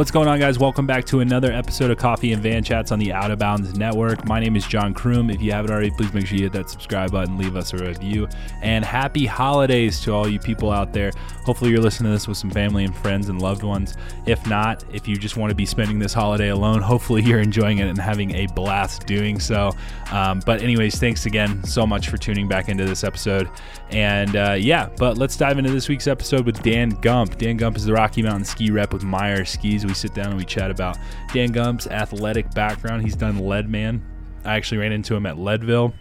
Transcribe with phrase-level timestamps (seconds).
[0.00, 0.58] What's going on, guys?
[0.58, 3.76] Welcome back to another episode of Coffee and Van Chats on the Out of Bounds
[3.76, 4.26] Network.
[4.26, 5.30] My name is John Kroom.
[5.30, 7.76] If you haven't already, please make sure you hit that subscribe button, leave us a
[7.76, 8.26] review,
[8.62, 11.12] and happy holidays to all you people out there.
[11.44, 13.98] Hopefully, you're listening to this with some family and friends and loved ones.
[14.24, 17.76] If not, if you just want to be spending this holiday alone, hopefully you're enjoying
[17.76, 19.70] it and having a blast doing so.
[20.12, 23.50] Um, but, anyways, thanks again so much for tuning back into this episode.
[23.90, 27.36] And uh, yeah, but let's dive into this week's episode with Dan Gump.
[27.36, 29.89] Dan Gump is the Rocky Mountain ski rep with Meier Skis.
[29.90, 30.98] We sit down and we chat about
[31.32, 33.02] Dan Gump's athletic background.
[33.02, 34.00] He's done Leadman.
[34.44, 35.92] I actually ran into him at Leadville.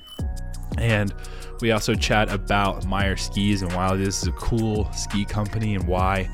[0.77, 1.11] And
[1.59, 5.88] we also chat about Meier Skis and why this is a cool ski company and
[5.88, 6.30] why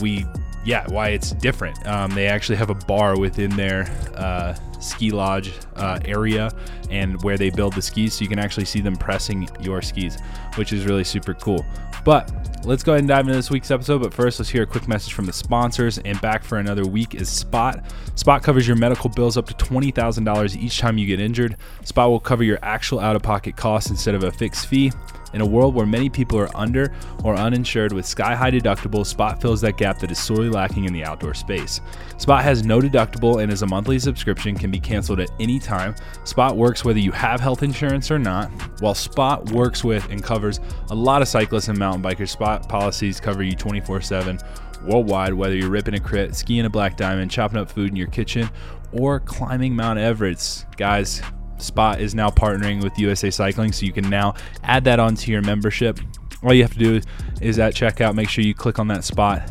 [0.00, 0.26] we,
[0.68, 1.84] yeah, why it's different.
[1.86, 6.52] Um, they actually have a bar within their uh, ski lodge uh, area
[6.90, 10.18] and where they build the skis so you can actually see them pressing your skis,
[10.56, 11.64] which is really super cool.
[12.04, 12.30] But
[12.66, 14.02] let's go ahead and dive into this week's episode.
[14.02, 15.96] But first, let's hear a quick message from the sponsors.
[16.00, 17.82] And back for another week is Spot.
[18.14, 21.56] Spot covers your medical bills up to $20,000 each time you get injured.
[21.84, 24.92] Spot will cover your actual out of pocket costs instead of a fixed fee.
[25.34, 26.92] In a world where many people are under
[27.24, 30.92] or uninsured with sky high deductibles, Spot fills that gap that is sorely lacking in
[30.92, 31.80] the outdoor space.
[32.16, 35.94] Spot has no deductible and is a monthly subscription, can be canceled at any time.
[36.24, 40.60] Spot works whether you have health insurance or not, while Spot works with and covers
[40.90, 42.30] a lot of cyclists and mountain bikers.
[42.30, 44.38] Spot policies cover you 24 7
[44.84, 48.06] worldwide, whether you're ripping a crit, skiing a black diamond, chopping up food in your
[48.08, 48.48] kitchen,
[48.92, 50.66] or climbing Mount Everest.
[50.76, 51.20] Guys,
[51.58, 55.42] Spot is now partnering with USA Cycling, so you can now add that onto your
[55.42, 56.00] membership.
[56.42, 57.00] All you have to do
[57.40, 59.42] is at checkout, make sure you click on that Spot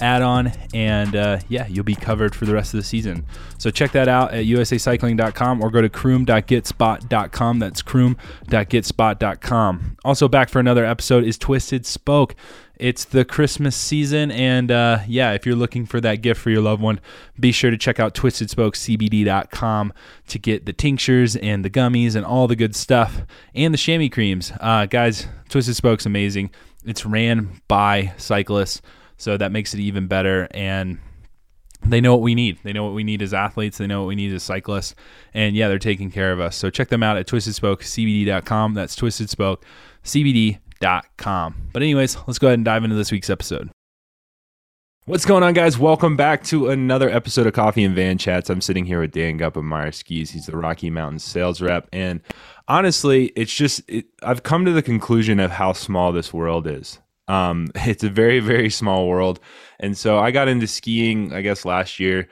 [0.00, 3.24] add on, and uh, yeah, you'll be covered for the rest of the season.
[3.58, 7.58] So check that out at usacycling.com or go to kroom.getspot.com.
[7.58, 9.96] That's kroom.getspot.com.
[10.04, 12.34] Also, back for another episode is Twisted Spoke.
[12.78, 16.62] It's the Christmas season, and uh, yeah, if you're looking for that gift for your
[16.62, 17.00] loved one,
[17.38, 19.92] be sure to check out twistedspokecbd.com
[20.28, 23.22] to get the tinctures and the gummies and all the good stuff
[23.52, 24.52] and the chamois creams.
[24.60, 26.50] Uh, guys, Twisted Spoke's amazing.
[26.84, 28.80] It's ran by cyclists,
[29.18, 30.48] so that makes it even better.
[30.52, 30.98] And
[31.84, 32.58] they know what we need.
[32.62, 33.76] They know what we need as athletes.
[33.78, 34.94] They know what we need as cyclists.
[35.34, 36.56] And yeah, they're taking care of us.
[36.56, 38.74] So check them out at twistedspokecbd.com.
[38.74, 41.54] That's twistedspokecbd.com.
[41.72, 43.70] But, anyways, let's go ahead and dive into this week's episode.
[45.06, 45.78] What's going on, guys?
[45.78, 48.50] Welcome back to another episode of Coffee and Van Chats.
[48.50, 50.32] I'm sitting here with Dan Gump of Meier Skis.
[50.32, 51.88] He's the Rocky Mountain sales rep.
[51.94, 52.20] And
[52.68, 56.98] honestly, it's just, it, I've come to the conclusion of how small this world is.
[57.28, 59.38] Um, it's a very, very small world.
[59.78, 62.28] And so I got into skiing, I guess, last year.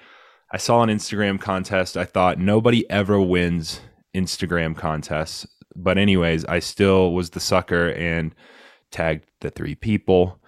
[0.53, 1.97] I saw an Instagram contest.
[1.97, 3.81] I thought nobody ever wins
[4.15, 5.47] Instagram contests
[5.77, 8.35] but anyways, I still was the sucker and
[8.91, 10.41] tagged the three people,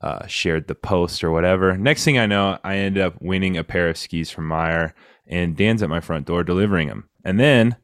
[0.00, 1.76] uh, shared the post or whatever.
[1.76, 4.94] Next thing I know, I ended up winning a pair of skis from Meier,
[5.26, 7.08] and Dan's at my front door delivering them.
[7.24, 7.76] And then,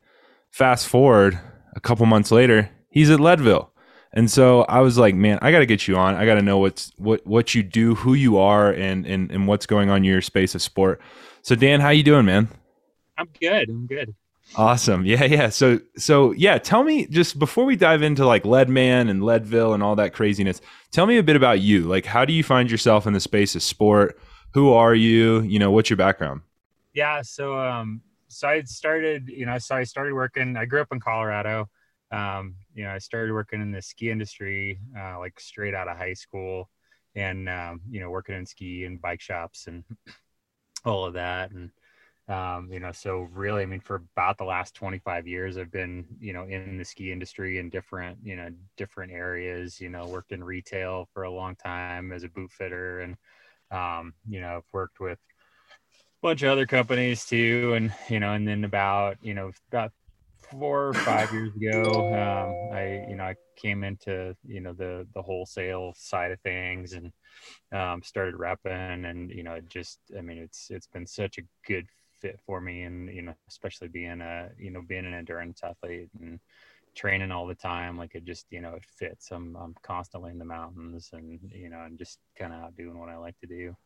[0.51, 1.41] fast forward
[1.75, 3.73] a couple months later, he's at Leadville.
[4.13, 6.17] And so I was like, man, I got to get you on.
[6.17, 9.47] I got to know what's what what you do, who you are, and and and
[9.47, 11.01] what's going on in your space of sport.
[11.43, 12.49] So Dan, how you doing, man?
[13.17, 13.69] I'm good.
[13.69, 14.15] I'm good.
[14.57, 15.05] Awesome.
[15.07, 15.49] Yeah, yeah.
[15.49, 19.83] So so yeah, tell me just before we dive into like Leadman and Leadville and
[19.83, 20.61] all that craziness,
[20.91, 21.85] tell me a bit about you.
[21.85, 24.19] Like how do you find yourself in the space of sport?
[24.55, 25.43] Who are you?
[25.43, 26.41] You know, what's your background?
[26.95, 30.89] Yeah, so um so I started, you know, so I started working I grew up
[30.91, 31.69] in Colorado.
[32.11, 35.97] Um, you know, I started working in the ski industry uh, like straight out of
[35.97, 36.71] high school
[37.15, 39.85] and um, you know, working in ski and bike shops and
[40.85, 41.71] all of that and
[42.31, 46.07] um, you know, so really, I mean, for about the last 25 years, I've been,
[46.21, 50.31] you know, in the ski industry in different, you know, different areas, you know, worked
[50.31, 53.17] in retail for a long time as a boot fitter and,
[53.73, 57.73] um, you know, I've worked with a bunch of other companies too.
[57.75, 59.91] And, you know, and then about, you know, about
[60.51, 65.07] four or five years ago, um, I, you know, I came into, you know, the,
[65.15, 67.13] the wholesale side of things and,
[67.73, 71.43] um, started repping and, you know, it just, I mean, it's, it's been such a
[71.67, 71.87] good
[72.21, 76.09] fit for me and you know especially being a you know being an endurance athlete
[76.21, 76.39] and
[76.95, 79.31] training all the time like it just you know it fits.
[79.31, 83.09] I'm i'm constantly in the mountains and you know i'm just kind of doing what
[83.09, 83.77] i like to do.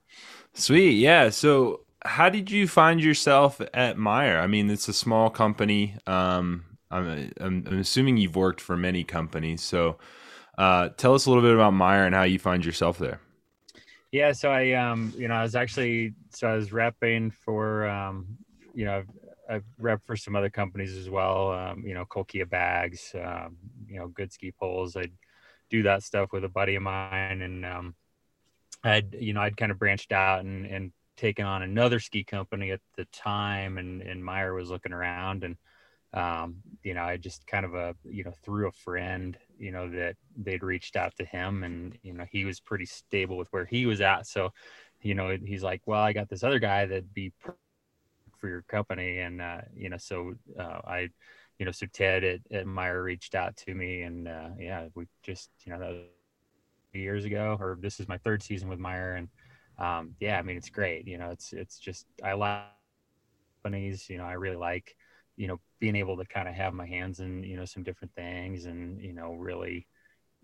[0.55, 0.93] Sweet.
[0.93, 1.31] Yeah.
[1.31, 5.97] So how did you find yourself at meier i mean it's a small company.
[6.07, 9.63] Um i'm i'm, I'm assuming you've worked for many companies.
[9.63, 9.99] So
[10.57, 13.21] uh, tell us a little bit about meier and how you find yourself there.
[14.13, 18.37] Yeah, so I um you know I was actually so I was repping for um
[18.73, 19.11] you know I've,
[19.51, 23.57] I've rep for some other companies as well um you know Kulkea bags um
[23.89, 24.97] you know Goode ski poles.
[24.97, 25.13] I'd
[25.71, 27.95] do that stuff with a buddy of mine and um
[28.85, 32.71] I'd you know I'd kind of branched out and and taken on another ski company
[32.71, 35.57] at the time, and and Meier was looking around, and
[36.13, 39.89] um, you know, I just kind of a you know through a friend, you know,
[39.91, 43.65] that they'd reached out to him, and you know, he was pretty stable with where
[43.65, 44.53] he was at, so
[45.03, 47.33] you know, he's like, well, I got this other guy that'd be
[48.39, 51.09] for your company, and uh, you know, so uh, I
[51.59, 55.07] you know, so Ted at, at Meier reached out to me, and uh, yeah, we
[55.23, 56.01] just you know that was
[56.93, 59.29] years ago, or this is my third season with Meier, and
[59.79, 61.07] um, yeah, I mean it's great.
[61.07, 62.63] You know, it's it's just I like
[63.63, 64.09] companies.
[64.09, 64.97] You know, I really like
[65.37, 68.15] you know being able to kind of have my hands in you know some different
[68.15, 69.87] things, and you know really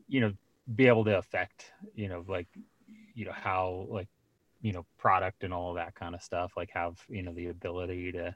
[0.09, 0.33] you know
[0.75, 2.49] be able to affect you know like
[3.15, 4.09] you know how like
[4.61, 8.13] you know product and all that kind of stuff like have you know the ability
[8.13, 8.35] to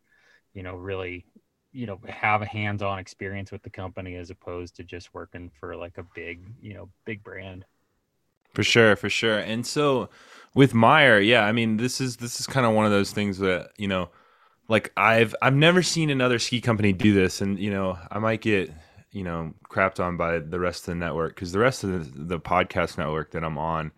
[0.54, 1.24] you know really
[1.72, 5.76] you know have a hands-on experience with the company as opposed to just working for
[5.76, 7.64] like a big you know big brand
[8.54, 9.38] for sure for sure.
[9.38, 10.08] And so
[10.54, 13.38] with meier yeah i mean this is this is kind of one of those things
[13.38, 14.08] that you know
[14.68, 17.40] like i've i've never seen another ski company do this.
[17.40, 18.72] And you know i might get
[19.10, 22.36] you know crapped on by the rest of the network because the rest of the,
[22.36, 23.92] the podcast network that i'm on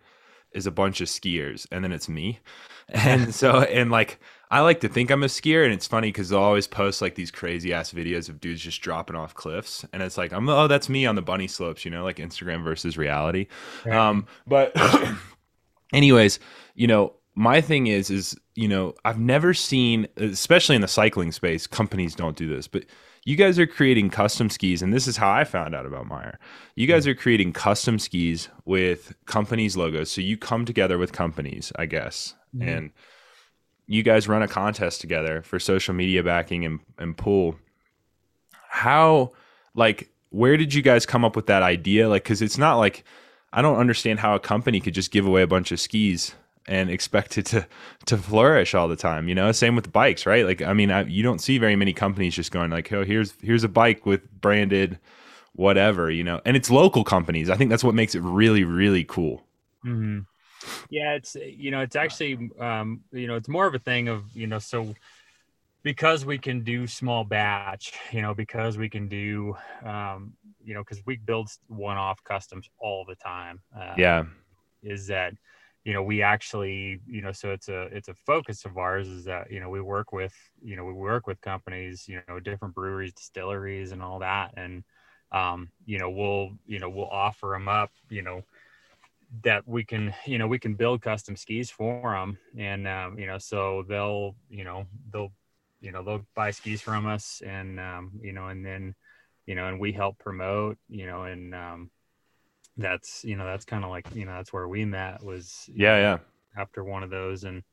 [0.51, 2.39] is a bunch of skiers and then it's me.
[2.89, 4.17] And so and like
[4.49, 7.15] I like to think I'm a skier, and it's funny because they'll always post like
[7.15, 10.67] these crazy ass videos of dudes just dropping off cliffs, and it's like I'm oh
[10.67, 13.47] that's me on the bunny slopes, you know, like Instagram versus reality.
[13.85, 13.97] Right.
[13.97, 14.73] Um, but
[15.93, 16.39] anyways,
[16.75, 21.33] you know, my thing is is you know I've never seen, especially in the cycling
[21.33, 22.85] space, companies don't do this, but
[23.25, 26.39] you guys are creating custom skis, and this is how I found out about Meier.
[26.75, 27.11] You guys hmm.
[27.11, 32.33] are creating custom skis with companies' logos, so you come together with companies, I guess,
[32.55, 32.69] mm-hmm.
[32.69, 32.91] and
[33.87, 37.55] you guys run a contest together for social media backing and, and pool.
[38.69, 39.31] How,
[39.73, 42.09] like, where did you guys come up with that idea?
[42.09, 43.05] Like, because it's not like
[43.51, 46.35] I don't understand how a company could just give away a bunch of skis
[46.67, 47.67] and expect it to
[48.05, 49.29] to flourish all the time.
[49.29, 50.45] You know, same with bikes, right?
[50.45, 53.33] Like, I mean, I, you don't see very many companies just going like, "Oh, here's
[53.41, 54.99] here's a bike with branded
[55.53, 57.49] whatever," you know, and it's local companies.
[57.49, 59.45] I think that's what makes it really really cool.
[59.85, 60.19] Mm-hmm.
[60.89, 64.23] Yeah, it's you know, it's actually um, you know, it's more of a thing of
[64.35, 64.95] you know, so
[65.83, 69.55] because we can do small batch, you know, because we can do,
[69.85, 70.33] um,
[70.63, 73.61] you know, because we build one-off customs all the time.
[73.77, 74.25] Uh, yeah,
[74.83, 75.33] is that
[75.83, 79.23] you know we actually you know so it's a it's a focus of ours is
[79.25, 82.75] that you know we work with you know we work with companies you know different
[82.75, 84.83] breweries distilleries and all that and
[85.31, 88.43] um you know we'll you know we'll offer them up you know
[89.43, 93.27] that we can you know we can build custom skis for them and um, you
[93.27, 95.31] know so they'll you know they'll
[95.81, 98.95] you know they'll buy skis from us and um, you know and then
[99.45, 101.91] you know and we help promote you know and um,
[102.77, 105.95] that's you know that's kind of like you know that's where we met was yeah
[105.95, 106.17] know, yeah
[106.57, 107.63] after one of those and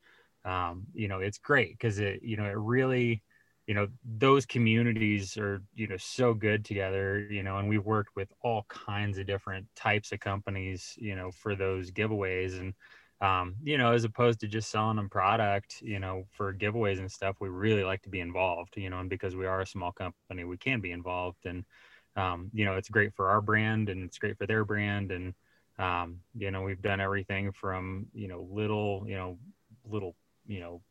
[0.43, 3.23] um, you know it's great because it you know it really
[3.67, 8.15] you know those communities are you know so good together you know and we've worked
[8.15, 12.73] with all kinds of different types of companies you know for those giveaways and
[13.21, 17.11] um, you know as opposed to just selling them product you know for giveaways and
[17.11, 19.91] stuff we really like to be involved you know and because we are a small
[19.91, 21.63] company we can be involved and
[22.17, 25.33] um, you know it's great for our brand and it's great for their brand and
[25.79, 29.37] um, you know we've done everything from you know little you know
[29.89, 30.81] little you know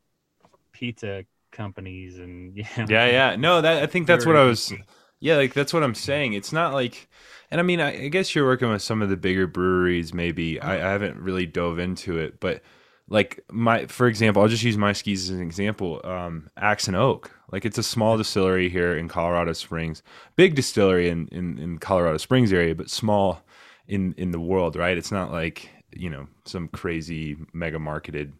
[0.73, 1.23] pizza
[1.55, 3.35] companies and yeah yeah yeah.
[3.35, 4.73] No that i think that's what i was
[5.19, 6.33] yeah like that's what i'm saying.
[6.33, 7.09] It's not like
[7.49, 10.59] and i mean i, I guess you're working with some of the bigger breweries maybe.
[10.59, 12.61] I, I, haven't really dove into it but
[13.07, 16.95] like my for example i'll just use my skis as an example um axe and
[16.95, 17.31] oak.
[17.51, 20.03] Like it's a small distillery here in colorado springs.
[20.35, 23.41] Big distillery in, in in colorado springs area but small
[23.87, 24.97] in in the world right?
[24.97, 28.33] It's not like you know some crazy mega marketed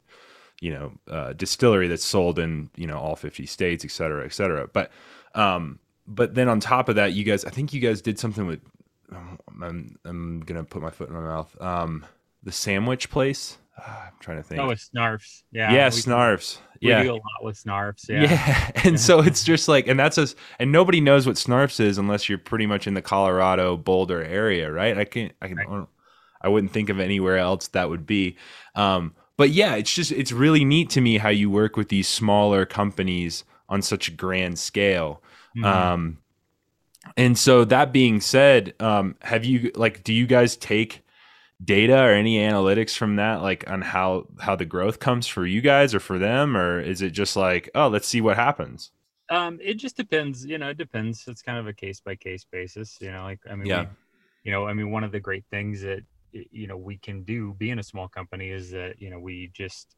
[0.62, 4.34] you know uh, distillery that's sold in you know all 50 states et cetera et
[4.34, 4.92] cetera but
[5.34, 8.46] um but then on top of that you guys i think you guys did something
[8.46, 8.62] with
[9.12, 12.06] um, i'm, I'm gonna put my foot in my mouth um
[12.44, 17.02] the sandwich place uh, i'm trying to think oh it's snarfs yeah yeah snarfs yeah.
[17.02, 18.08] We do a lot with Snarfs.
[18.10, 18.24] Yeah.
[18.24, 18.72] yeah.
[18.84, 22.30] And so it's just like, and that's us, and nobody knows what Snarfs is unless
[22.30, 24.98] you're pretty much in the Colorado Boulder area, right?
[24.98, 25.88] I can't, I can, right.
[26.42, 28.38] I wouldn't think of anywhere else that would be.
[28.76, 32.08] Um, but yeah, it's just it's really neat to me how you work with these
[32.08, 35.22] smaller companies on such a grand scale.
[35.58, 35.66] Mm-hmm.
[35.66, 36.18] Um,
[37.18, 41.06] and so that being said, um, have you like do you guys take
[41.64, 45.62] data or any analytics from that like on how how the growth comes for you
[45.62, 48.92] guys or for them or is it just like oh let's see what happens
[49.30, 52.46] um it just depends you know it depends it's kind of a case by case
[52.52, 53.84] basis you know like i mean yeah.
[53.84, 53.88] we,
[54.44, 56.04] you know i mean one of the great things that
[56.52, 59.96] you know we can do being a small company is that you know we just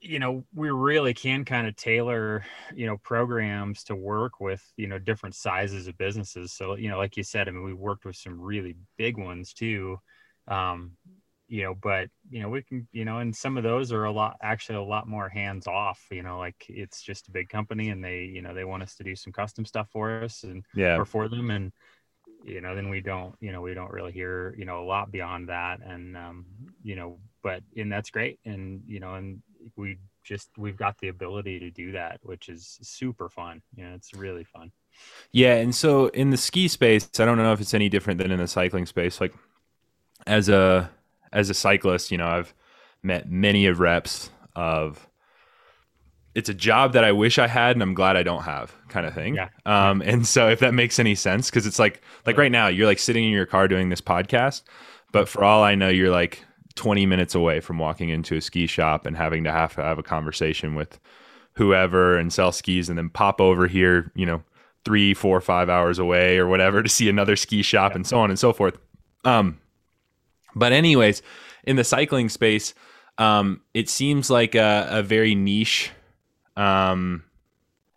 [0.00, 2.44] you know we really can kind of tailor
[2.74, 6.98] you know programs to work with you know different sizes of businesses so you know
[6.98, 9.98] like you said i mean we worked with some really big ones too
[10.48, 10.92] um
[11.48, 14.12] you know but you know we can you know and some of those are a
[14.12, 17.88] lot actually a lot more hands off you know like it's just a big company
[17.90, 20.64] and they you know they want us to do some custom stuff for us and
[20.74, 20.98] Yeah.
[20.98, 21.72] or for them and
[22.44, 25.10] you know then we don't you know we don't really hear you know a lot
[25.10, 26.44] beyond that and um
[26.82, 29.42] you know but and that's great and you know and
[29.76, 33.94] we just we've got the ability to do that which is super fun you know
[33.94, 34.70] it's really fun
[35.32, 38.30] Yeah, and so in the ski space, I don't know if it's any different than
[38.30, 39.20] in the cycling space.
[39.20, 39.34] Like
[40.26, 40.90] as a
[41.32, 42.54] as a cyclist, you know, I've
[43.02, 45.08] met many of reps of
[46.34, 49.06] it's a job that I wish I had and I'm glad I don't have kind
[49.06, 49.34] of thing.
[49.36, 49.48] Yeah.
[49.66, 52.86] Um and so if that makes any sense cuz it's like like right now you're
[52.86, 54.62] like sitting in your car doing this podcast,
[55.12, 56.44] but for all I know you're like
[56.76, 59.98] 20 minutes away from walking into a ski shop and having to have to have
[59.98, 60.98] a conversation with
[61.54, 64.42] whoever and sell skis and then pop over here, you know,
[64.84, 67.96] three, four, five hours away or whatever to see another ski shop Yeah.
[67.96, 68.76] and so on and so forth.
[69.24, 69.58] Um,
[70.56, 71.22] but anyways,
[71.62, 72.74] in the cycling space,
[73.18, 75.92] um, it seems like a, a very niche,
[76.56, 77.24] um,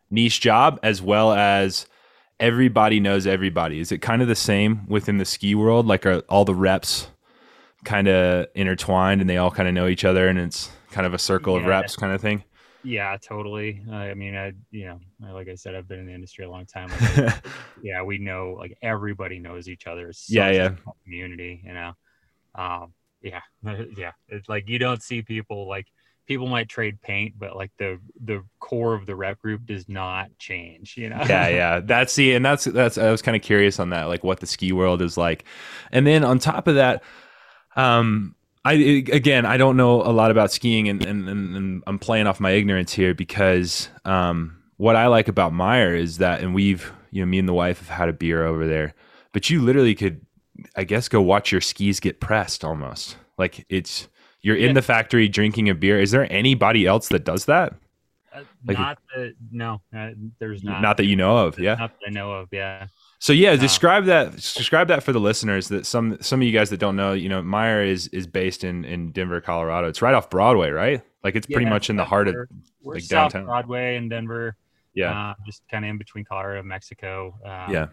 [0.10, 1.86] niche job as well as
[2.40, 3.80] everybody knows everybody.
[3.80, 5.88] Is it kind of the same within the ski world?
[5.88, 7.08] Like are all the reps
[7.84, 11.14] kind of intertwined and they all kind of know each other and it's kind of
[11.14, 12.44] a circle of reps kind of thing?
[12.84, 15.00] yeah totally i mean i you know
[15.34, 17.34] like i said i've been in the industry a long time Like,
[17.82, 20.76] yeah we know like everybody knows each other Yeah, yeah.
[21.04, 21.94] community you know
[22.56, 23.42] um yeah
[23.98, 25.88] yeah it's like you don't see people like
[26.28, 30.30] people might trade paint but like the the core of the rep group does not
[30.38, 31.80] change you know yeah, yeah.
[31.84, 34.48] That's the and that's that's I was kind of curious on that, like what the
[34.48, 35.46] ski world is like.
[35.92, 37.04] And then on top of that,
[37.76, 42.00] um I again I don't know a lot about skiing and and, and, and I'm
[42.00, 46.54] playing off my ignorance here because um what I like about Meier is that and
[46.54, 48.94] we've you know me and the wife have had a beer over there,
[49.34, 50.26] but you literally could
[50.76, 53.18] I guess go watch your skis get pressed almost.
[53.38, 54.08] Like it's
[54.42, 54.74] you're in Yeah.
[54.74, 56.00] the factory drinking a beer.
[56.00, 57.74] Is there anybody else that does that?
[58.34, 61.76] Uh, Like- not that no uh, there's not Not that you know of, yeah.
[61.76, 62.88] not that i know of yeah
[63.20, 64.34] So yeah, Uh, describe that.
[64.34, 65.70] Describe that for the listeners.
[65.70, 68.64] That some some of you guys that don't know, you know, Meier is is based
[68.64, 69.88] in in Denver, Colorado.
[69.88, 71.02] It's right off Broadway, right?
[71.24, 72.48] Like it's pretty much in the heart of we're,
[72.84, 73.46] we're like, South downtown.
[73.46, 74.56] Broadway in Denver.
[74.94, 77.34] yeah, uh, just kind of in between Colorado and Mexico.
[77.44, 77.88] Um, yeah,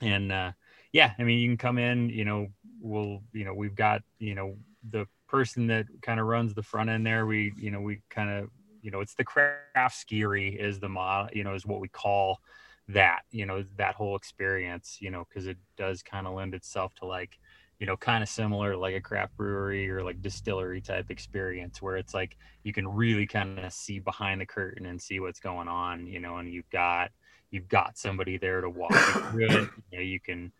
[0.00, 0.52] and uh,
[0.92, 2.08] yeah, I mean, you can come in.
[2.08, 2.46] You know,
[2.80, 4.54] we'll you know we've got you know
[4.90, 7.26] the person that kind of runs the front end there.
[7.26, 8.50] We you know we kind of
[8.82, 12.40] you know it's the craft skiery is the mod you know is what we call
[12.88, 16.94] that you know that whole experience you know because it does kind of lend itself
[16.94, 17.38] to like
[17.78, 21.96] you know kind of similar like a craft brewery or like distillery type experience where
[21.96, 25.68] it's like you can really kind of see behind the curtain and see what's going
[25.68, 27.10] on you know and you've got
[27.50, 30.52] you've got somebody there to walk you through it you know you can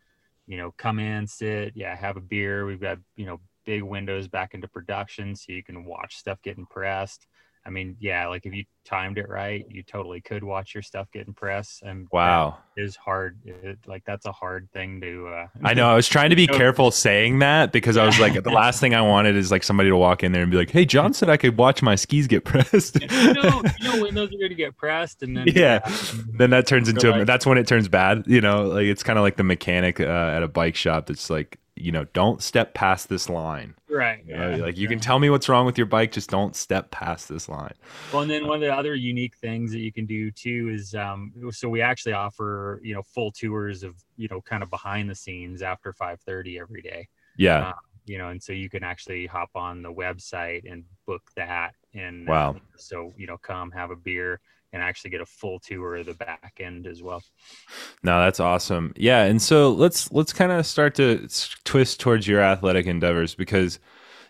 [0.47, 4.27] you know come in sit yeah have a beer we've got you know big windows
[4.27, 7.29] back into production so you can watch stuff getting pressed
[7.65, 11.07] i mean yeah like if you timed it right you totally could watch your stuff
[11.13, 12.59] getting pressed and wow.
[12.77, 15.89] is hard it, like that's a hard thing to uh I know.
[15.89, 18.93] I was trying to be careful saying that because I was like, the last thing
[18.93, 21.29] I wanted is like somebody to walk in there and be like, "Hey, John said
[21.29, 24.55] I could watch my skis get pressed." you know, you know windows are going to
[24.55, 25.81] get pressed and then Yeah.
[26.27, 28.25] then that turns into like- that's when it turns bad.
[28.27, 31.31] You know, like it's kind of like the mechanic uh, at a bike shop that's
[31.31, 33.75] like, you know, don't step past this line.
[33.89, 34.89] right You know, yeah, like you yeah.
[34.89, 37.75] can tell me what's wrong with your bike, just don't step past this line.
[38.13, 40.95] Well, and then one of the other unique things that you can do too is,
[40.95, 45.09] um, so we actually offer, you know, full tours of, you know, kind of behind
[45.09, 47.09] the scenes after 5:30 every day.
[47.37, 47.69] Yeah.
[47.69, 47.73] Uh,
[48.07, 51.75] you know, and so you can actually hop on the website and book that.
[51.95, 52.51] And Wow.
[52.51, 54.41] um, so you know, come have a beer
[54.73, 57.23] and actually get a full tour of the back end as well.
[58.03, 58.93] No, that's awesome.
[58.97, 61.29] Yeah, and so let's let's kind of start to
[61.65, 63.79] twist towards your athletic endeavors because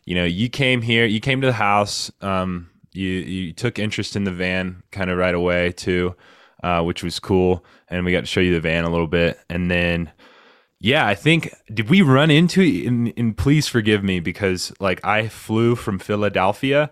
[0.04, 4.16] you know you came here, you came to the house, um, you you took interest
[4.16, 6.14] in the van kind of right away too,
[6.62, 9.38] uh, which was cool, and we got to show you the van a little bit,
[9.48, 10.10] and then.
[10.82, 15.28] Yeah, I think did we run into and, and please forgive me because like I
[15.28, 16.90] flew from Philadelphia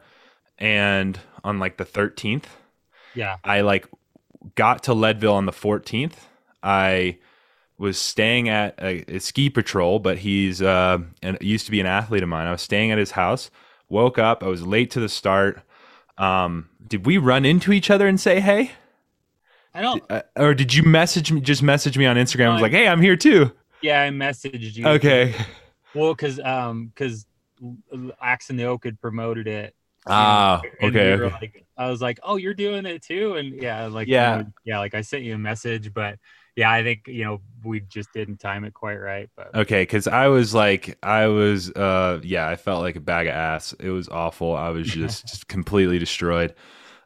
[0.59, 2.45] and on like the 13th
[3.19, 3.39] Yeah.
[3.43, 3.89] I like
[4.55, 6.13] got to Leadville on the 14th.
[6.63, 7.19] I
[7.77, 11.87] was staying at a, a ski patrol, but he's uh, and used to be an
[11.87, 12.47] athlete of mine.
[12.47, 13.51] I was staying at his house.
[13.89, 14.45] Woke up.
[14.45, 15.61] I was late to the start.
[16.17, 18.71] Um, did we run into each other and say hey,
[19.75, 20.03] I don't.
[20.09, 21.41] uh, or did you message me?
[21.41, 22.51] Just message me on Instagram.
[22.51, 23.51] I was like, hey, I'm here too.
[23.83, 24.87] Yeah, I messaged you.
[24.87, 25.35] Okay.
[25.93, 27.27] Well, because um, because
[28.21, 29.75] Axe and the Oak had promoted it
[30.09, 31.19] Ah, And okay.
[31.19, 34.19] we like, I was like, oh, you're doing it too, and yeah, like Yeah.
[34.19, 36.19] you know, yeah, like I sent you a message, but
[36.57, 40.07] yeah, I think you know we just didn't time it quite right, but Okay, because
[40.07, 43.73] I was like, I was, uh, yeah, I felt like a bag of ass.
[43.81, 44.55] It was awful.
[44.55, 46.55] I was just, just completely destroyed.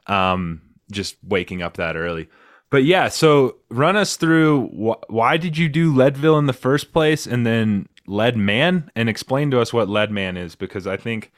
[0.09, 2.29] Um, just waking up that early.
[2.71, 6.93] But yeah, so run us through wh- why did you do Leadville in the first
[6.93, 10.97] place, and then Lead Man, and explain to us what Lead Man is because I
[10.97, 11.33] think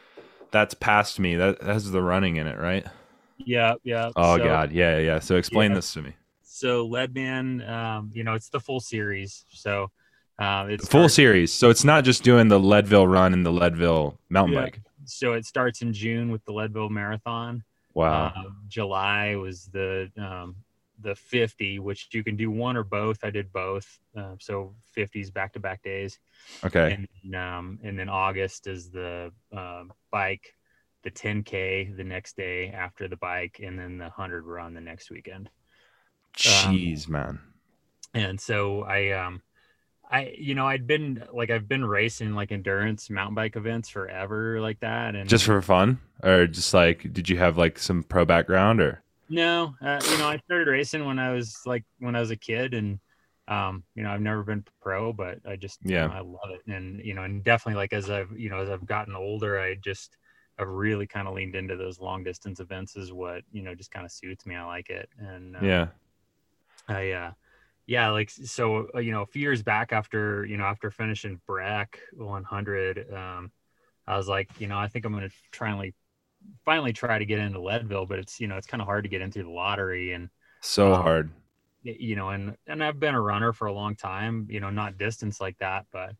[0.55, 1.35] that's past me.
[1.35, 2.87] That has the running in it, right?
[3.39, 4.11] yeah, yeah.
[4.15, 5.19] Oh so, God, yeah, yeah.
[5.19, 5.77] So explain Yeah.
[5.77, 6.15] this to me.
[6.45, 9.91] So Leadman, um, you know, it's the full series, so
[10.39, 11.53] uh, it's Full series.
[11.53, 14.63] So it's not just doing the Leadville run and the Leadville mountain Yeah.
[14.63, 14.81] bike.
[15.05, 17.63] So it starts in June with the Leadville Marathon.
[17.93, 18.27] Wow.
[18.27, 20.57] Uh, July was the um,
[21.05, 23.19] the 50, which you can do one or both.
[23.23, 26.19] I did both, uh, so 50s back to back days,
[26.65, 27.07] okay.
[27.25, 30.55] and um, and then August is the um bike,
[31.05, 35.11] the 10k the next day after the bike, and then the 100 run the next
[35.11, 35.51] weekend.
[36.37, 37.39] Jeez, man.
[38.15, 39.43] And so I um.
[40.11, 44.61] I you know I'd been like I've been racing like endurance mountain bike events forever
[44.61, 48.27] like that and Just for fun, or just like, did you have like some pro
[48.27, 52.21] background, or No, uh, you know, I started racing when I was like when I
[52.21, 53.01] was a kid, and
[53.49, 56.05] um, you know, I've never been pro, but I just you Yeah.
[56.05, 58.69] know, I love it, and you know, and definitely like as I've you know as
[58.71, 60.17] I've gotten older, I just
[60.59, 63.91] I've really kind of leaned into those long distance events is what you know just
[63.91, 64.57] kind of suits me.
[64.57, 65.91] I like it, and uh, yeah,
[66.89, 67.33] I uh,
[67.87, 71.41] yeah, like so uh, you know, a few years back after you know after finishing
[71.47, 73.53] Breck 100, um,
[74.07, 75.95] I was like, you know, I think I'm gonna try and like
[76.65, 79.11] finally try to get into Leadville, but it's you know it's kind of hard to
[79.11, 80.29] get into the lottery and
[80.61, 81.31] so Um, hard.
[81.83, 84.99] you know and and I've been a runner for a long time, you know, not
[84.99, 86.15] distance like that, but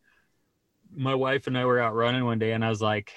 [0.95, 3.11] my wife and I were out running one day and I was like,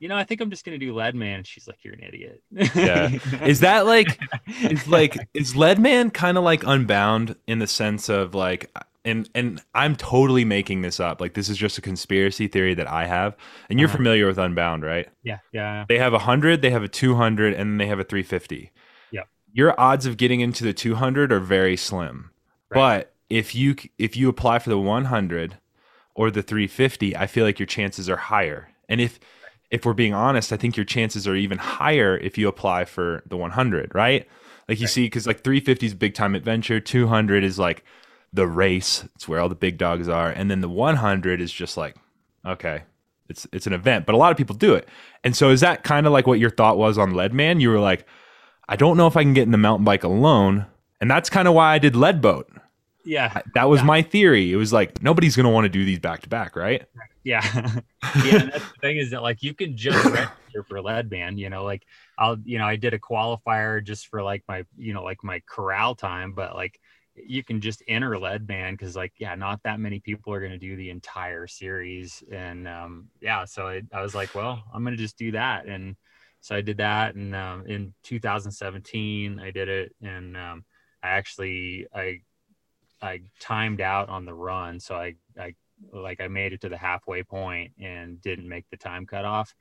[0.00, 1.36] you know, I think I'm just gonna do Leadman.
[1.38, 2.42] And she's like, You're an idiot.
[2.74, 3.10] Yeah.
[3.46, 4.20] Is that like,
[4.62, 8.70] is like, is Leadman kind of like Unbound in the sense of like,
[9.04, 11.20] and and I'm totally making this up.
[11.20, 13.36] Like this is just a conspiracy theory that I have,
[13.68, 13.96] and you're Uh-huh.
[13.96, 15.08] familiar with Unbound, right?
[15.22, 18.00] yeah, yeah, They have a hundred, they have a two hundred, and then they have
[18.00, 18.72] a three fifty.
[19.10, 19.24] Yeah.
[19.52, 22.30] Your odds of getting into the two hundred are very slim.
[22.70, 23.04] Right.
[23.04, 25.58] But if you if you apply for the 100
[26.14, 28.68] or the 350, I feel like your chances are higher.
[28.88, 29.18] And if
[29.70, 33.22] if we're being honest, I think your chances are even higher if you apply for
[33.26, 34.26] the 100, right?
[34.68, 34.90] Like you Right.
[34.92, 37.84] see, because like 350 is big time adventure, 200 is like
[38.34, 39.04] the race.
[39.14, 41.96] It's where all the big dogs are, and then the 100 is just like,
[42.44, 42.82] okay,
[43.28, 44.04] it's it's an event.
[44.06, 44.88] But a lot of people do it,
[45.22, 47.60] and so is that kind of like what your thought was on Leadman?
[47.60, 48.06] You were like,
[48.68, 50.66] I don't know if I can get in the mountain bike alone,
[51.00, 52.50] and that's kind of why I did Lead Boat.
[53.04, 53.86] yeah, That was Yeah.
[53.86, 54.52] my theory.
[54.52, 56.84] It was like nobody's gonna want to do these back to back, right?
[57.22, 57.40] yeah.
[58.24, 61.48] yeah, and that's the thing is that like you can just register for Leadman, you
[61.50, 61.84] know, like
[62.18, 65.40] I'll you know, I did a qualifier just for like my you know, like my
[65.46, 66.80] corral time, but like
[67.16, 70.76] you can just enter Leadman because like yeah, not that many people are gonna do
[70.76, 72.22] the entire series.
[72.30, 75.66] And um yeah, so I, I was like, well, I'm gonna just do that.
[75.66, 75.96] And
[76.40, 80.64] so I did that and um in 2017 I did it and um
[81.02, 82.20] I actually I
[83.02, 85.54] I timed out on the run, so I I
[85.92, 89.54] like I made it to the halfway point and didn't make the time cutoff.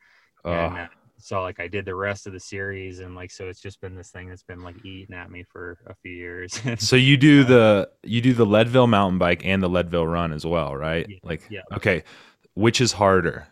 [0.45, 0.87] And uh,
[1.23, 3.95] so like I did the rest of the series and like so it's just been
[3.95, 6.59] this thing that's been like eating at me for a few years.
[6.77, 10.33] so you do uh, the you do the Leadville mountain bike and the Leadville run
[10.33, 11.07] as well, right?
[11.09, 11.61] Yeah, Like, yeah.
[11.75, 12.03] okay,
[12.55, 13.47] which is harder?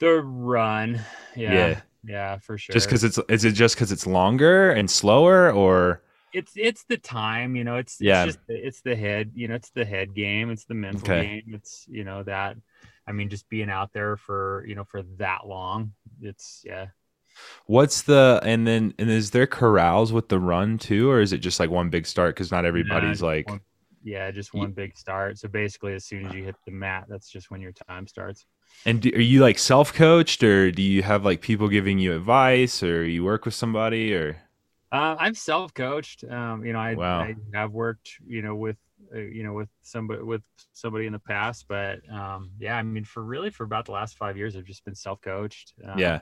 [0.00, 1.00] the run,
[1.36, 1.80] yeah, Yeah.
[2.04, 2.74] yeah, for sure.
[2.74, 6.96] Just because it's is it just because it's longer and slower, or it's it's the
[6.96, 8.24] time, you know, it's Yeah.
[8.24, 11.08] it's just the, it's the head, you know, it's the head game, it's the mental
[11.08, 11.22] Okay.
[11.24, 12.56] game, it's you know that.
[13.06, 16.88] I mean, just being out there for you know for that long, it's yeah.
[17.66, 21.38] what's the and then and is there corrals with the run too, or is it
[21.38, 22.34] just like one big start?
[22.34, 23.60] Because not everybody's Nah, like, one-
[24.02, 25.38] yeah, just one big start.
[25.38, 28.46] So basically, as soon as you hit the mat, that's just when your time starts.
[28.84, 32.14] and do, are you like self coached, or do you have like people giving you
[32.14, 34.36] advice, or you work with somebody, or
[34.90, 36.24] Uh, I'm self-coached.
[36.24, 37.18] Um, you know, I, Wow.
[37.18, 38.76] I have worked, you know, with
[39.14, 43.22] you know with somebody with somebody in the past, but um, yeah, I mean, for
[43.22, 45.74] really for about the last five years, I've just been self-coached.
[45.84, 46.20] Um, Yeah.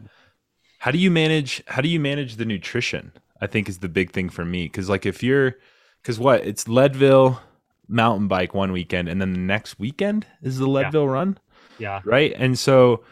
[0.78, 3.12] how do you manage how do you manage the nutrition
[3.42, 5.56] i think is the big thing for me because like if you're
[6.02, 7.40] because what it's leadville
[7.88, 11.36] mountain bike one weekend and then the next weekend is the leadville run
[11.78, 13.02] yeah, right and so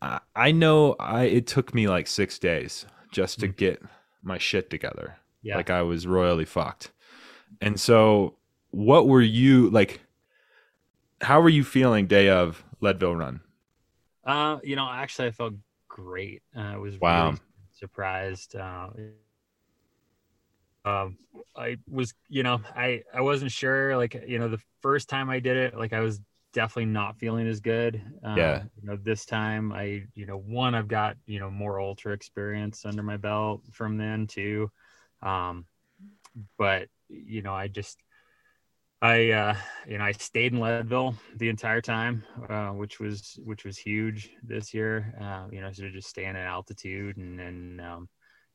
[0.00, 3.56] I, I know i it took me like six days just to Mhm.
[3.56, 3.82] get
[4.22, 5.56] my shit together yeah.
[5.56, 6.90] like i was royally fucked
[7.60, 8.36] and so
[8.72, 10.02] what were you like
[11.22, 13.40] how were you feeling day of leadville run
[14.24, 15.54] Uh, you know, actually, I felt
[15.88, 16.42] great.
[16.56, 17.38] Uh, I was Wow.
[17.38, 17.40] really
[17.72, 18.54] surprised.
[18.56, 18.90] Uh,
[20.84, 21.16] um,
[21.56, 23.96] I was, you know, I I wasn't sure.
[23.96, 26.20] Like, you know, the first time I did it, like I was
[26.52, 28.02] definitely not feeling as good.
[28.24, 28.64] Uh, Yeah.
[28.80, 32.84] You know, this time I, you know, one I've got you know more ultra experience
[32.84, 34.70] under my belt from then too.
[35.22, 35.66] Um,
[36.58, 37.98] but you know, I just
[39.02, 39.56] I uh,
[39.88, 44.30] you know I stayed in Leadville the entire time, uh, which was which was huge
[44.44, 45.12] this year.
[45.20, 48.08] Uh, you know, so just staying at altitude and then um,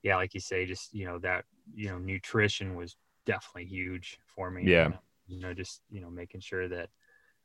[0.04, 1.44] yeah, like you say, just you know that
[1.76, 4.64] you know nutrition was definitely huge for me.
[4.64, 4.86] Yeah.
[4.86, 4.96] And,
[5.28, 6.90] you know, just you know making sure that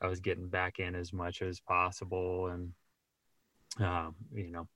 [0.01, 2.73] I was getting back in as much as possible and
[3.81, 4.69] um, you know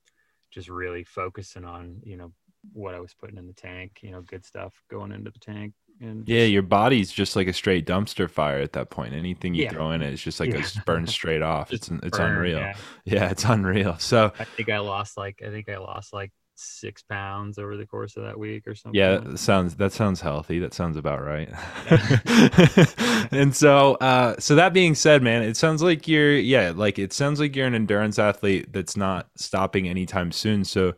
[0.50, 2.32] just really focusing on you know
[2.72, 4.00] what I was putting in the tank.
[4.02, 5.74] You know, good stuff going into the tank.
[6.00, 9.14] And Yeah, your body's just like a straight dumpster fire at that point.
[9.14, 9.70] Anything you Yeah.
[9.70, 10.58] throw in it, it's just like Yeah.
[10.58, 11.72] a burn straight off.
[11.72, 12.58] It's it's burn, unreal.
[12.58, 12.74] yeah.
[13.04, 13.98] Yeah, it's unreal.
[13.98, 17.86] So I think I lost like I think I lost like six pounds over the
[17.86, 18.96] course of that week or something.
[18.98, 20.58] yeah, that sounds that sounds healthy.
[20.58, 21.48] That sounds about right.
[23.30, 27.12] and so uh so that being said, man, it sounds like you're yeah, like it
[27.12, 30.64] sounds like you're an endurance athlete that's not stopping anytime soon.
[30.64, 30.94] So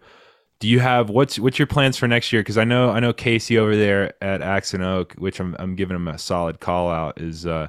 [0.61, 2.43] do you have what's what's your plans for next year?
[2.43, 5.77] Because I know I know Casey over there at Axe and Oak, which I'm I'm
[5.77, 7.69] giving him a solid call out, is uh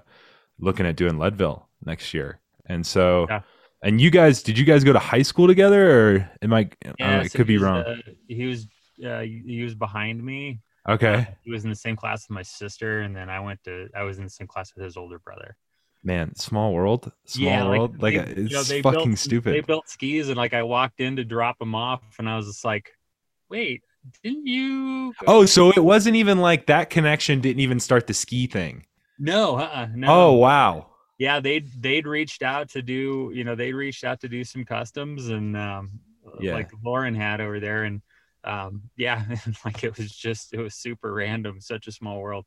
[0.60, 2.40] looking at doing Leadville next year.
[2.66, 3.42] And so Yeah.
[3.84, 6.68] and you guys did you guys go to high school together or am I, I
[7.00, 7.84] don't it so could be wrong.
[7.84, 7.96] uh,
[8.28, 8.68] he was
[9.06, 10.60] uh, he was behind me.
[10.88, 11.28] okay.
[11.44, 14.04] He was in the same class with my sister, and then I went to I
[14.04, 15.56] was in the same class with his older brother.
[16.04, 18.02] Man, small world, small world.
[18.02, 19.54] Like, they- uh, you it's know, they fucking built- stupid.
[19.54, 22.48] They built skis, and like I walked in to drop them off, and I was
[22.48, 22.92] just like,
[23.50, 23.84] "Wait,
[24.24, 28.48] didn't you?" oh, so it wasn't even like that connection didn't even start the ski
[28.48, 28.86] thing.
[29.20, 30.08] no, uh-uh, no.
[30.10, 30.88] Oh wow.
[31.18, 34.64] yeah, they they'd reached out to do, you know, they reached out to do some
[34.64, 36.00] customs, and um,
[36.40, 36.54] Yeah.
[36.54, 38.02] like Lauren had over there, and
[38.46, 39.26] um, yeah,
[39.66, 42.46] like it was just it was super random, such a small world.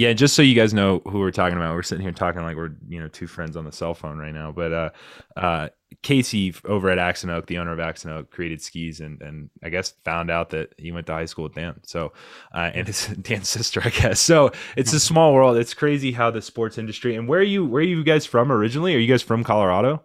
[0.00, 2.56] Yeah, just so you guys know who we're talking about, we're sitting here talking like
[2.56, 4.50] we're you know two friends on the cell phone right now.
[4.50, 4.90] But uh,
[5.36, 5.68] uh,
[6.00, 9.20] Casey over at Axe and Oak, the owner of Axe and Oak, created skis and
[9.20, 11.78] and I guess found out that he went to high school with Dan.
[11.82, 12.14] So
[12.54, 14.20] uh, and it's Dan's sister, I guess.
[14.20, 15.58] So it's a small world.
[15.58, 17.14] It's crazy how the sports industry.
[17.14, 17.66] And where are you?
[17.66, 18.94] Where are you guys from originally?
[18.94, 20.02] Are you guys from Colorado?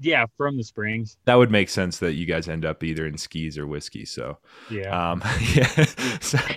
[0.00, 1.16] Yeah, from the Springs.
[1.24, 4.04] That would make sense that you guys end up either in skis or whiskey.
[4.04, 4.38] So
[4.70, 5.22] Yeah, Um,
[5.54, 5.66] yeah,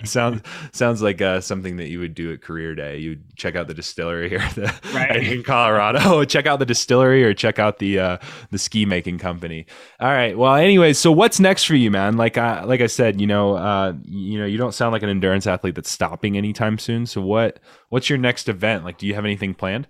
[0.04, 2.98] sounds sounds like uh, something that you would do at career day.
[2.98, 5.26] You'd check out the distillery here the, Right.
[5.26, 6.24] in Colorado.
[6.26, 8.18] check out the distillery or check out the uh,
[8.50, 9.66] the ski making company.
[10.00, 10.36] All right.
[10.36, 12.16] Well, anyways, so what's next for you, man?
[12.16, 15.08] Like I like I said, you know, uh, you know, you don't sound like an
[15.10, 17.06] endurance athlete that's stopping anytime soon.
[17.06, 18.84] So what what's your next event?
[18.84, 19.86] Like, do you have anything planned?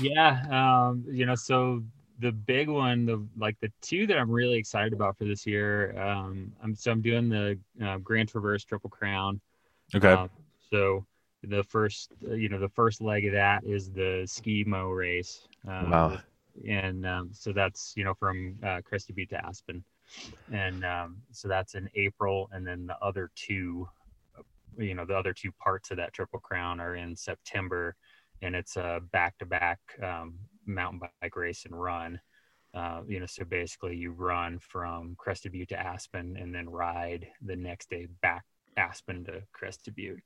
[0.00, 0.42] yeah.
[0.50, 1.82] Um, you know, so
[2.18, 5.98] the big one, the like the two that I'm really excited about for this year.
[6.00, 9.40] Um, I'm so I'm doing the uh, Grand Traverse Triple Crown.
[9.94, 10.12] Okay.
[10.12, 10.30] Um,
[10.70, 11.06] so
[11.42, 15.46] the first, uh, you know, the first leg of that is the ski mo race.
[15.66, 16.18] Um, Wow.
[16.66, 19.84] And um, so that's you know from uh, Crested Butte to Aspen,
[20.50, 23.86] and um, so that's in April, and then the other two,
[24.78, 27.94] you know, the other two parts of that Triple Crown are in September,
[28.42, 30.34] and it's a back-to-back um,
[30.66, 32.20] mountain bike race and run.
[32.74, 37.28] Uh, you know, so basically you run from Crested Butte to Aspen, and then ride
[37.40, 38.44] the next day back
[38.76, 40.22] Aspen to Crested Butte.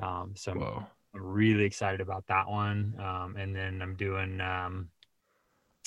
[0.00, 0.86] Um, so I'm.
[1.14, 2.94] I'm really excited about that one.
[2.98, 4.90] Um, and then I'm doing, um,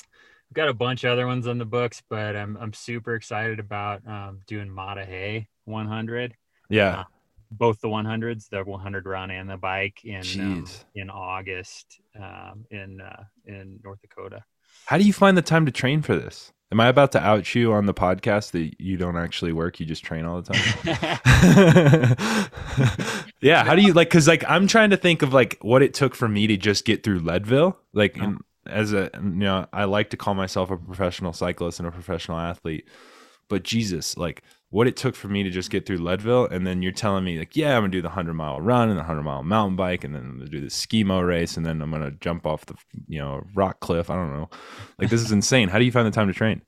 [0.02, 3.58] I've got a bunch of other ones on the books, but I'm, I'm super excited
[3.58, 6.34] about um, doing Maah Daah Hey 100,
[6.68, 7.04] Yeah.
[7.58, 13.00] Both the 100s, the 100 run and the bike in, um, in August um, in,
[13.00, 14.44] uh, in North Dakota.
[14.86, 16.52] How do you find the time to train for this?
[16.72, 19.78] Am I about to out you on the podcast that you don't actually work?
[19.78, 22.48] You just train all the time.
[23.40, 23.64] yeah.
[23.64, 24.08] How do you like?
[24.08, 26.84] Because like I'm trying to think of like what it took for me to just
[26.84, 27.78] get through Leadville.
[27.92, 31.86] Like in, as a you know, I like to call myself a professional cyclist and
[31.86, 32.88] a professional athlete,
[33.48, 34.42] but Jesus, like
[34.74, 37.38] what it took for me to just get through Leadville, and then you're telling me
[37.38, 40.02] like, yeah, I'm gonna do the hundred mile run and the hundred mile mountain bike,
[40.02, 42.74] and then I'm gonna do the skimo race, and then I'm gonna jump off the
[43.06, 44.10] you know rock cliff.
[44.10, 44.50] I don't know.
[44.98, 45.68] Like this is insane.
[45.68, 46.62] How do you find the time to train?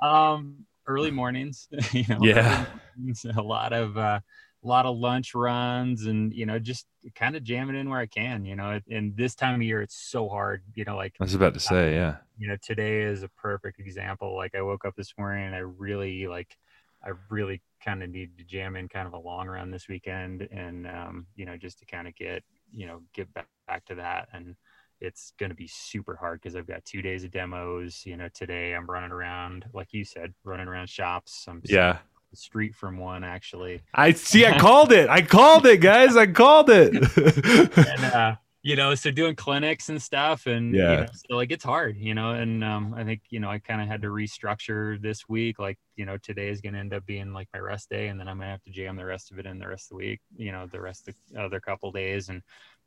[0.00, 2.64] Um, early mornings, you know, Yeah.
[2.96, 4.20] mornings, a lot of uh,
[4.64, 8.06] a lot of lunch runs, and you know, just kind of jamming in where I
[8.06, 8.46] can.
[8.46, 10.62] You know, and this time of year, it's so hard.
[10.74, 12.16] You know, like I was about to say, yeah.
[12.38, 14.34] you know, today is a perfect example.
[14.34, 16.56] Like I woke up this morning and I really like,
[17.04, 20.48] I really kind of need to jam in kind of a long run this weekend,
[20.50, 23.94] and um, you know, just to kind of get you know get back, back to
[23.94, 24.56] that and
[25.00, 28.02] it's going to be super hard because I've got two days of demos.
[28.06, 31.44] You know, today I'm running around, like you said, running around shops.
[31.48, 31.98] I'm Yeah.
[32.30, 33.82] the street from one actually.
[33.94, 34.46] I see.
[34.46, 35.08] I called it.
[35.08, 36.16] I called it, guys.
[36.16, 36.94] I called it.
[36.94, 40.86] and uh, you know, so doing clinics and stuff, and Yeah.
[40.88, 43.60] you know, so like it's hard, you know, and um, I think you know I
[43.60, 45.60] kind of had to restructure this week.
[45.60, 48.20] Like you know, today is going to end up being like my rest day, and
[48.20, 49.96] then I'm gonna have to jam the rest of it in the rest of the
[50.06, 50.22] week.
[50.36, 52.42] You know, the rest of the other couple days, and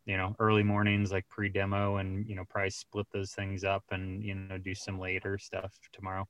[0.05, 4.23] you know, early mornings like pre-demo, and you know, probably split those things up, and
[4.23, 6.27] you know, do some later stuff tomorrow.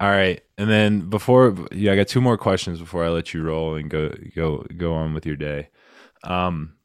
[0.00, 3.42] All right, and then before, yeah, I got two more questions before I let you
[3.42, 5.70] roll and go go go on with your day.
[6.24, 6.77] Um,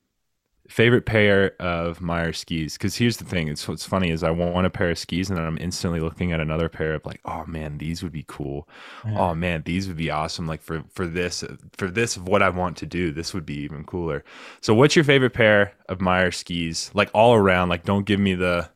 [0.67, 2.77] favorite pair of Meier skis?
[2.77, 5.37] Because here's the thing: it's what's funny is I want a pair of skis, and
[5.37, 8.67] then I'm instantly looking at another pair of like, oh man, these would be cool.
[9.05, 10.47] Oh man, these would be awesome.
[10.47, 11.43] Like for for this
[11.77, 14.23] for this of what I want to do, this would be even cooler.
[14.61, 16.91] So, what's your favorite pair of Meier skis?
[16.93, 17.69] Like all around.
[17.69, 18.69] Like, don't give me the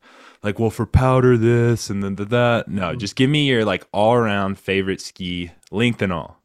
[0.43, 2.67] like, well, for powder this and then the that.
[2.67, 6.39] No, just give me your like all around favorite ski length and all.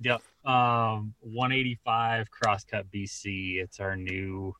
[0.00, 0.22] Yep.
[0.44, 3.56] Um, 185 Crosscut BC.
[3.56, 4.54] It's our new,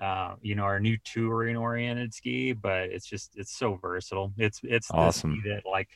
[0.00, 4.32] uh, you know, our new touring oriented ski, but it's just it's so versatile.
[4.36, 5.40] It's it's the Awesome.
[5.40, 5.88] ski that like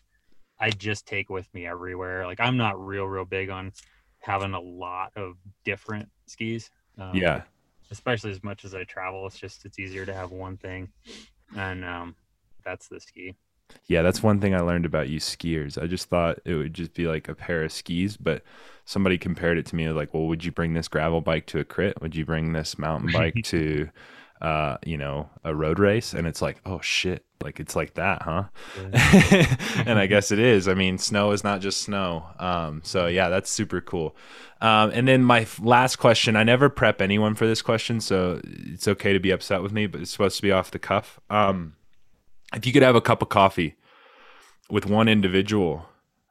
[0.59, 2.27] I just take with me everywhere.
[2.27, 3.73] Like I'm not real real big on
[4.21, 5.35] having a lot of
[5.65, 6.71] different skis.
[6.99, 7.43] Um, Yeah.
[7.91, 10.89] Especially as much as I travel, it's just it's easier to have one thing,
[11.55, 12.17] and um,
[12.65, 13.37] that's the ski.
[13.87, 15.81] Yeah, that's one thing I learned about you skiers.
[15.81, 18.43] I just thought it would just be like a pair of skis, but
[18.85, 21.65] somebody compared it to me like, well, would you bring this gravel bike to a
[21.65, 22.01] crit?
[22.01, 23.89] Would you bring this mountain bike to
[24.43, 26.13] uh, you know, a road race?
[26.13, 28.45] And it's like, oh shit, like it's like that, huh?
[29.87, 30.67] and I guess it is.
[30.67, 32.27] I mean, snow is not just snow.
[32.41, 34.17] Um, so yeah, that's super cool.
[34.61, 38.89] Um, and then my last question, I never prep anyone for this question, so it's
[38.89, 41.21] okay to be upset with me, but it's supposed to be off the cuff.
[41.31, 41.75] Um,
[42.55, 43.77] if you could have a cup of coffee
[44.71, 45.87] with one individual,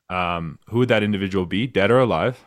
[0.09, 2.43] um, who would that individual be, dead or alive?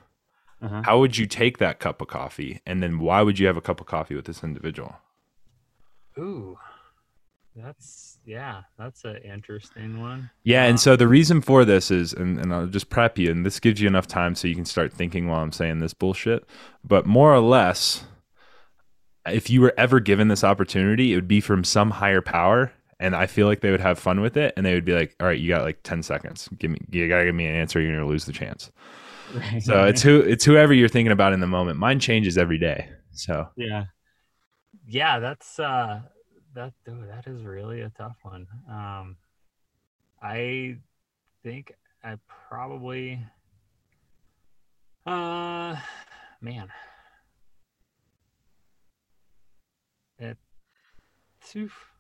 [0.63, 0.83] Uh-huh.
[0.85, 2.61] How would you take that cup of coffee?
[2.67, 4.97] And then why would you have a cup of coffee with this individual?
[6.19, 6.57] Ooh,
[7.55, 10.31] that's yeah, that's an interesting one.
[10.45, 13.31] Yeah, Uh, and so the reason for this is, and, and I'll just prep you,
[13.31, 15.93] and this gives you enough time so you can start thinking while I'm saying this
[15.95, 16.45] bullshit.
[16.83, 18.05] But more or less,
[19.27, 23.15] if you were ever given this opportunity, it would be from some higher power, and
[23.15, 25.27] I feel like they would have fun with it, and they would be like, "All
[25.27, 26.49] right, you got like ten seconds.
[26.59, 27.81] Give me, you gotta give me an answer.
[27.81, 28.71] You're gonna lose the chance."
[29.61, 31.79] So it's who, it's whoever you're thinking about in the moment.
[31.79, 32.91] Mine changes every day.
[33.13, 33.85] So yeah,
[34.87, 35.19] yeah.
[35.19, 36.03] That's uh,
[36.55, 38.47] that dude, that is really a tough one.
[38.71, 39.17] Um,
[40.23, 40.77] I
[41.43, 42.17] think I
[42.49, 43.19] probably,
[45.07, 45.77] uh,
[46.41, 46.69] man,
[50.19, 50.39] it.
[51.57, 51.94] oof,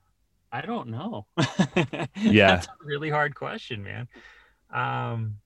[0.55, 1.27] I don't know.
[2.17, 2.47] Yeah.
[2.55, 4.07] that's a really hard question, man.
[4.73, 5.38] Um,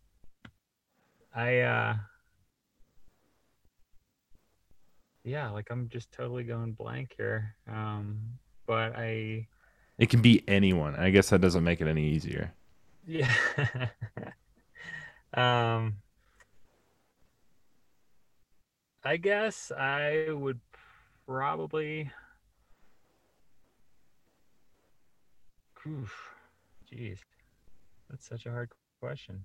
[1.34, 1.94] I uh.
[5.24, 8.18] yeah like i'm just totally going blank here um
[8.66, 9.46] but i
[9.98, 10.94] it can be anyone.
[10.94, 12.52] I guess that doesn't make it any easier.
[13.06, 13.28] yeah
[15.34, 15.96] um
[19.04, 20.60] i guess i would
[21.26, 22.10] probably
[25.88, 26.34] Oof,
[26.92, 27.18] jeez.
[28.10, 28.70] That's such a hard
[29.00, 29.44] question.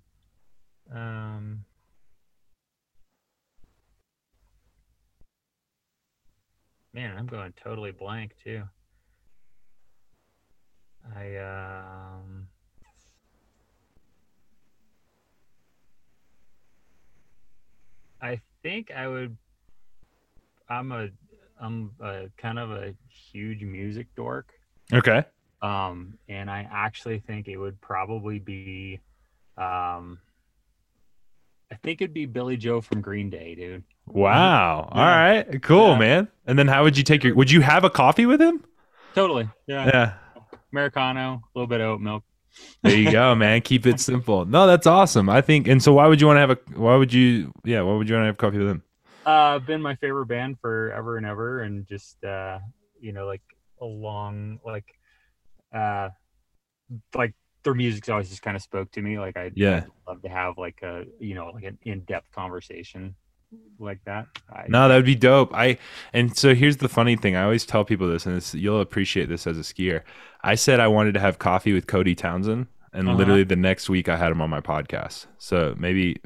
[0.93, 1.65] Um
[6.93, 8.61] man i'm going totally blank too.
[11.15, 12.47] I um
[18.21, 19.35] i think i would
[20.69, 21.09] i'm a
[21.59, 24.53] i'm a kind of a huge music dork.
[24.93, 25.23] Okay.
[25.63, 28.99] Um and i actually think it would probably be
[29.57, 30.19] um
[31.71, 34.89] i think it'd be billie joe from green day dude Wow.
[34.91, 35.23] All Yeah.
[35.23, 35.61] right.
[35.63, 35.97] Cool, Yeah.
[35.97, 36.27] man.
[36.45, 37.33] And then how would you take your?
[37.35, 38.61] Would you have a coffee with him?
[39.15, 40.13] totally yeah Yeah.
[40.73, 42.23] americano a little bit of oat milk
[42.83, 43.61] There you go, man.
[43.61, 44.43] Keep it simple.
[44.45, 45.29] No, that's awesome.
[45.29, 45.67] I think.
[45.69, 46.57] And so, why would you want to have a?
[46.75, 47.51] Why would you?
[47.63, 47.81] Yeah.
[47.81, 48.83] Why would you want to have coffee with him?
[49.25, 52.59] uh been my favorite band forever and ever and just uh
[52.99, 53.41] you know like
[53.81, 54.93] a long like
[55.73, 56.09] uh
[57.15, 57.33] like
[57.63, 59.85] their music's always just kind of spoke to me like i Yeah.
[60.07, 63.15] love to have like a you know like an in-depth conversation
[63.79, 65.53] like that I, No, that would be dope.
[65.53, 65.77] I
[66.13, 67.35] and so here's the funny thing.
[67.35, 70.01] I always tell people this, and it's, you'll appreciate this as a skier.
[70.41, 73.17] I said I wanted to have coffee with Cody Townsend, and Uh-huh.
[73.17, 75.27] literally the next week I had him on my podcast.
[75.37, 76.21] So maybe,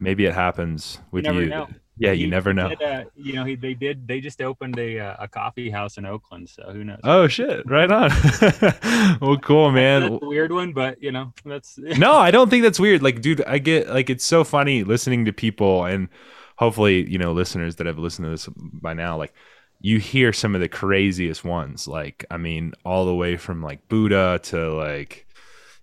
[0.00, 1.66] maybe it happens with never you.
[2.00, 2.70] Yeah, you never know.
[2.70, 4.08] did, uh, you know, he, they did.
[4.08, 7.00] They just opened a uh, a coffee house in Oakland, so who knows?
[7.04, 7.68] Oh shit!
[7.70, 8.10] Right on.
[9.20, 10.10] well, cool, man.
[10.10, 13.02] That's a weird one, but you know, that's no, I don't think that's weird.
[13.02, 16.08] Like, dude, I get like it's so funny listening to people, and
[16.56, 19.34] hopefully, you know, listeners that have listened to this by now, like
[19.78, 21.86] you hear some of the craziest ones.
[21.86, 25.26] Like, I mean, all the way from like Buddha to like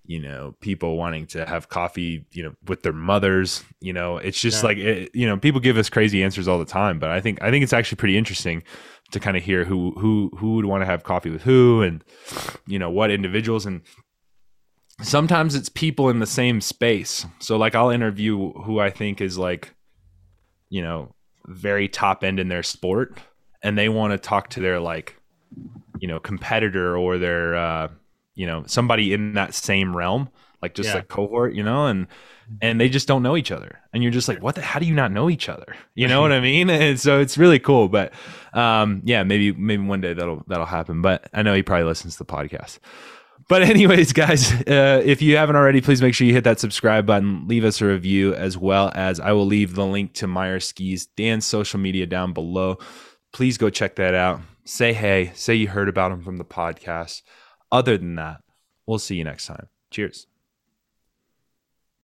[0.07, 4.39] you know people wanting to have coffee you know with their mothers you know it's
[4.39, 4.67] just Yeah.
[4.67, 7.41] like it, you know people give us crazy answers all the time but i think
[7.43, 8.63] i think it's actually pretty interesting
[9.11, 12.03] to kind of hear who who who would want to have coffee with who and
[12.65, 13.81] you know what individuals and
[15.01, 19.37] sometimes it's people in the same space so like i'll interview who i think is
[19.37, 19.73] like
[20.69, 21.11] you know
[21.47, 23.17] very top end in their sport
[23.61, 25.15] and they want to talk to their like
[25.99, 27.87] you know competitor or their uh
[28.37, 30.29] you know somebody in that same realm
[30.61, 30.95] like just Yeah.
[30.95, 32.07] like cohort you know and
[32.61, 33.77] and they just don't know each other.
[33.91, 35.75] And you're just like what the how do you not know each other?
[35.95, 36.69] You know what i mean?
[36.69, 38.13] And so it's really cool but
[38.53, 42.13] um yeah maybe maybe one day that'll that'll happen but i know he probably listens
[42.15, 42.79] to the podcast.
[43.49, 47.05] But anyways guys uh, if you haven't already please make sure you hit that subscribe
[47.05, 50.59] button leave us a review as well as i will leave the link to Meier
[50.59, 52.77] Skis dan's social media down below.
[53.33, 54.39] Please go check that out.
[54.63, 57.21] Say hey say you heard about him from the podcast
[57.71, 58.41] other than that
[58.85, 59.67] we'll see you next time.
[59.91, 60.27] Cheers